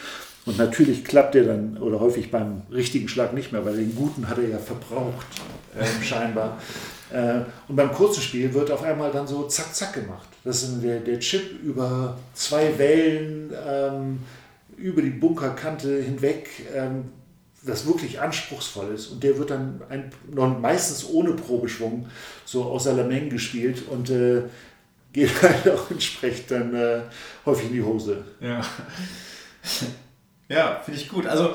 Und 0.48 0.56
natürlich 0.56 1.04
klappt 1.04 1.34
er 1.34 1.44
dann 1.44 1.76
oder 1.76 2.00
häufig 2.00 2.30
beim 2.30 2.62
richtigen 2.72 3.06
Schlag 3.06 3.34
nicht 3.34 3.52
mehr, 3.52 3.66
weil 3.66 3.76
den 3.76 3.94
guten 3.94 4.26
hat 4.30 4.38
er 4.38 4.48
ja 4.48 4.58
verbraucht, 4.58 5.26
äh, 5.78 6.04
scheinbar. 6.04 6.58
Äh, 7.10 7.40
und 7.68 7.74
beim 7.74 7.90
kurzen 7.90 8.20
Spiel 8.20 8.52
wird 8.52 8.70
auf 8.70 8.82
einmal 8.82 9.10
dann 9.10 9.26
so 9.26 9.44
zack, 9.44 9.74
zack 9.74 9.94
gemacht. 9.94 10.28
Das 10.44 10.62
ist 10.62 10.82
der, 10.82 11.00
der 11.00 11.18
Chip 11.20 11.62
über 11.64 12.18
zwei 12.34 12.76
Wellen, 12.76 13.50
ähm, 13.66 14.18
über 14.76 15.00
die 15.00 15.08
Bunkerkante 15.08 16.02
hinweg, 16.02 16.50
ähm, 16.76 17.04
das 17.62 17.86
wirklich 17.86 18.20
anspruchsvoll 18.20 18.92
ist. 18.92 19.06
Und 19.06 19.22
der 19.24 19.38
wird 19.38 19.48
dann 19.48 19.80
ein, 19.88 20.10
meistens 20.60 21.08
ohne 21.08 21.30
Probeschwung 21.32 22.04
so 22.44 22.64
aus 22.64 22.84
der 22.84 22.92
Lameng 22.92 23.30
gespielt. 23.30 23.84
Und 23.88 24.10
äh, 24.10 24.42
geht 25.14 25.30
halt 25.42 25.66
auch 25.66 25.90
entsprechend 25.90 26.50
dann 26.50 26.74
äh, 26.74 27.00
häufig 27.46 27.68
in 27.68 27.72
die 27.72 27.82
Hose. 27.82 28.22
Ja, 28.38 28.60
ja 30.48 30.80
finde 30.84 31.00
ich 31.00 31.08
gut. 31.08 31.26
Also 31.26 31.54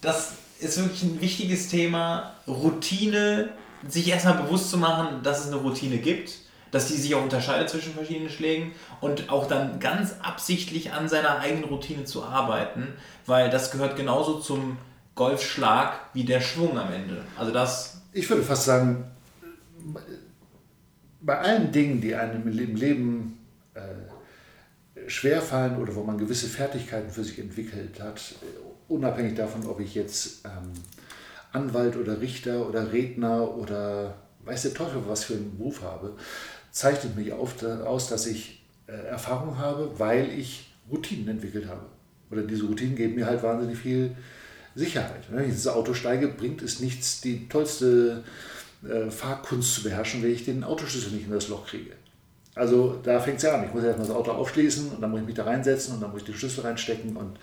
das 0.00 0.32
ist 0.60 0.78
wirklich 0.78 1.02
ein 1.02 1.20
wichtiges 1.20 1.68
Thema, 1.68 2.34
Routine, 2.46 3.50
sich 3.86 4.08
erstmal 4.08 4.34
bewusst 4.34 4.70
zu 4.70 4.78
machen, 4.78 5.22
dass 5.22 5.40
es 5.40 5.46
eine 5.48 5.56
Routine 5.56 5.98
gibt, 5.98 6.38
dass 6.70 6.88
die 6.88 6.94
sich 6.94 7.14
auch 7.14 7.22
unterscheidet 7.22 7.70
zwischen 7.70 7.94
verschiedenen 7.94 8.30
Schlägen 8.30 8.72
und 9.00 9.30
auch 9.30 9.46
dann 9.46 9.78
ganz 9.80 10.16
absichtlich 10.20 10.92
an 10.92 11.08
seiner 11.08 11.38
eigenen 11.38 11.64
Routine 11.64 12.04
zu 12.04 12.24
arbeiten, 12.24 12.88
weil 13.26 13.50
das 13.50 13.70
gehört 13.70 13.96
genauso 13.96 14.40
zum 14.40 14.78
Golfschlag 15.14 16.00
wie 16.12 16.24
der 16.24 16.40
Schwung 16.40 16.78
am 16.78 16.92
Ende. 16.92 17.24
Also 17.36 17.52
das. 17.52 18.02
Ich 18.12 18.28
würde 18.28 18.42
fast 18.42 18.64
sagen, 18.64 19.04
bei 21.20 21.38
allen 21.38 21.72
Dingen, 21.72 22.00
die 22.00 22.14
einem 22.14 22.46
im 22.46 22.76
Leben 22.76 23.38
äh, 23.74 23.80
schwerfallen 25.08 25.76
oder 25.76 25.94
wo 25.94 26.04
man 26.04 26.18
gewisse 26.18 26.46
Fertigkeiten 26.46 27.10
für 27.10 27.24
sich 27.24 27.38
entwickelt 27.38 28.00
hat, 28.00 28.34
äh, 28.42 28.92
unabhängig 28.92 29.34
davon, 29.34 29.66
ob 29.66 29.80
ich 29.80 29.94
jetzt 29.94 30.44
ähm, 30.44 30.72
Anwalt 31.52 31.96
oder 31.96 32.20
Richter 32.20 32.68
oder 32.68 32.92
Redner 32.92 33.56
oder 33.56 34.14
weiß 34.44 34.62
der 34.62 34.74
Teufel 34.74 35.02
was 35.06 35.24
für 35.24 35.34
einen 35.34 35.56
Beruf 35.58 35.82
habe, 35.82 36.14
zeichnet 36.70 37.16
mich 37.16 37.32
auf, 37.32 37.62
aus, 37.62 38.08
dass 38.08 38.26
ich 38.26 38.64
äh, 38.86 38.92
Erfahrung 38.92 39.58
habe, 39.58 39.98
weil 39.98 40.30
ich 40.30 40.72
Routinen 40.90 41.28
entwickelt 41.28 41.66
habe. 41.68 41.86
Oder 42.30 42.42
diese 42.42 42.64
Routinen 42.64 42.96
geben 42.96 43.14
mir 43.14 43.26
halt 43.26 43.42
wahnsinnig 43.42 43.78
viel 43.78 44.14
Sicherheit. 44.74 45.24
Wenn 45.30 45.44
ich 45.44 45.50
ins 45.50 45.66
Auto 45.66 45.94
steige, 45.94 46.28
bringt 46.28 46.62
es 46.62 46.80
nichts, 46.80 47.20
die 47.20 47.48
tollste 47.48 48.24
äh, 48.88 49.10
Fahrkunst 49.10 49.74
zu 49.74 49.82
beherrschen, 49.82 50.22
wenn 50.22 50.32
ich 50.32 50.44
den 50.44 50.64
Autoschlüssel 50.64 51.12
nicht 51.12 51.26
in 51.26 51.32
das 51.32 51.48
Loch 51.48 51.66
kriege. 51.66 51.92
Also 52.58 52.98
da 53.02 53.20
fängt 53.20 53.36
es 53.38 53.44
ja 53.44 53.54
an. 53.54 53.64
Ich 53.64 53.72
muss 53.72 53.84
erstmal 53.84 54.06
das 54.06 54.16
Auto 54.16 54.32
aufschließen 54.32 54.90
und 54.90 55.00
dann 55.00 55.10
muss 55.10 55.20
ich 55.20 55.26
mich 55.26 55.34
da 55.34 55.44
reinsetzen 55.44 55.94
und 55.94 56.02
dann 56.02 56.10
muss 56.10 56.22
ich 56.22 56.26
den 56.26 56.34
Schlüssel 56.34 56.62
reinstecken 56.62 57.16
und 57.16 57.38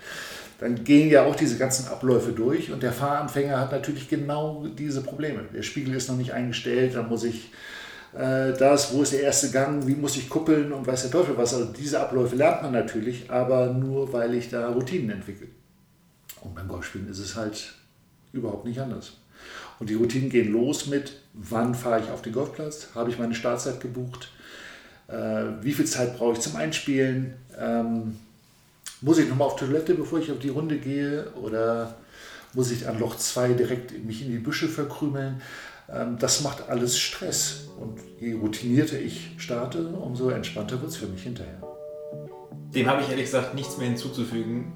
dann 0.60 0.84
gehen 0.84 1.10
ja 1.10 1.24
auch 1.24 1.34
diese 1.34 1.56
ganzen 1.56 1.88
Abläufe 1.88 2.32
durch 2.32 2.70
und 2.70 2.82
der 2.82 2.92
Fahranfänger 2.92 3.58
hat 3.58 3.72
natürlich 3.72 4.08
genau 4.08 4.66
diese 4.78 5.02
Probleme. 5.02 5.40
Der 5.54 5.62
Spiegel 5.62 5.94
ist 5.94 6.08
noch 6.08 6.16
nicht 6.16 6.32
eingestellt, 6.32 6.94
dann 6.94 7.08
muss 7.08 7.24
ich 7.24 7.50
äh, 8.14 8.52
das, 8.52 8.92
wo 8.92 9.02
ist 9.02 9.12
der 9.12 9.22
erste 9.22 9.50
Gang, 9.50 9.86
wie 9.86 9.94
muss 9.94 10.16
ich 10.16 10.28
kuppeln 10.28 10.72
und 10.72 10.86
weiß 10.86 11.02
der 11.02 11.10
Teufel 11.10 11.36
was. 11.36 11.54
Also 11.54 11.66
diese 11.72 12.00
Abläufe 12.00 12.36
lernt 12.36 12.62
man 12.62 12.72
natürlich, 12.72 13.30
aber 13.30 13.68
nur 13.68 14.12
weil 14.12 14.34
ich 14.34 14.48
da 14.48 14.68
Routinen 14.68 15.10
entwickle. 15.10 15.48
Und 16.40 16.54
beim 16.54 16.68
Golfspielen 16.68 17.08
ist 17.08 17.18
es 17.18 17.36
halt 17.36 17.74
überhaupt 18.32 18.64
nicht 18.64 18.80
anders. 18.80 19.14
Und 19.78 19.90
die 19.90 19.94
Routinen 19.94 20.30
gehen 20.30 20.52
los 20.52 20.86
mit, 20.86 21.20
wann 21.34 21.74
fahre 21.74 22.00
ich 22.00 22.10
auf 22.10 22.22
den 22.22 22.32
Golfplatz, 22.32 22.88
habe 22.94 23.10
ich 23.10 23.18
meine 23.18 23.34
Startzeit 23.34 23.80
gebucht, 23.80 24.30
wie 25.08 25.72
viel 25.72 25.84
Zeit 25.84 26.16
brauche 26.18 26.32
ich 26.32 26.40
zum 26.40 26.56
Einspielen, 26.56 27.34
ähm, 27.58 28.18
muss 29.00 29.18
ich 29.18 29.28
nochmal 29.28 29.48
auf 29.48 29.56
Toilette, 29.56 29.94
bevor 29.94 30.18
ich 30.18 30.32
auf 30.32 30.38
die 30.38 30.48
Runde 30.48 30.78
gehe 30.78 31.30
oder 31.42 31.94
muss 32.54 32.70
ich 32.70 32.88
an 32.88 32.98
Loch 32.98 33.16
2 33.16 33.52
direkt 33.52 34.04
mich 34.04 34.22
in 34.22 34.30
die 34.30 34.38
Büsche 34.38 34.68
verkrümeln. 34.68 35.42
Ähm, 35.92 36.16
das 36.18 36.42
macht 36.42 36.68
alles 36.68 36.98
Stress. 36.98 37.68
Und 37.78 38.00
je 38.18 38.34
routinierter 38.34 38.98
ich 38.98 39.32
starte, 39.36 39.86
umso 39.88 40.30
entspannter 40.30 40.80
wird 40.80 40.90
es 40.90 40.96
für 40.96 41.06
mich 41.06 41.22
hinterher. 41.22 41.62
Dem 42.74 42.88
habe 42.88 43.02
ich 43.02 43.10
ehrlich 43.10 43.26
gesagt 43.26 43.54
nichts 43.54 43.76
mehr 43.78 43.88
hinzuzufügen. 43.88 44.72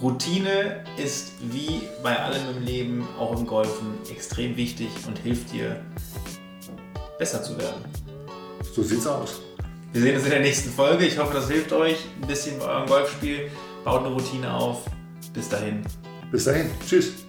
Routine 0.00 0.84
ist 1.02 1.32
wie 1.52 1.82
bei 2.02 2.18
allem 2.18 2.56
im 2.56 2.64
Leben, 2.64 3.08
auch 3.18 3.38
im 3.38 3.46
Golfen, 3.46 3.94
extrem 4.10 4.56
wichtig 4.56 4.88
und 5.06 5.18
hilft 5.18 5.52
dir, 5.52 5.80
besser 7.18 7.42
zu 7.42 7.56
werden. 7.58 7.84
So 8.74 8.82
sieht's 8.82 9.06
aus. 9.06 9.40
Wir 9.94 10.02
sehen 10.02 10.16
uns 10.16 10.24
in 10.24 10.30
der 10.30 10.40
nächsten 10.40 10.70
Folge. 10.70 11.06
Ich 11.06 11.16
hoffe, 11.18 11.34
das 11.34 11.48
hilft 11.48 11.72
euch 11.72 12.04
ein 12.20 12.26
bisschen 12.26 12.58
bei 12.58 12.64
eurem 12.64 12.88
Golfspiel. 12.88 13.48
Baut 13.84 14.04
eine 14.04 14.12
Routine 14.12 14.52
auf. 14.52 14.86
Bis 15.32 15.48
dahin. 15.48 15.84
Bis 16.32 16.46
dahin. 16.46 16.68
Tschüss. 16.84 17.23